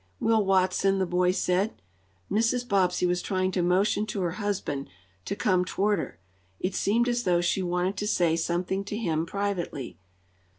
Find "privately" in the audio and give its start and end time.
9.27-9.99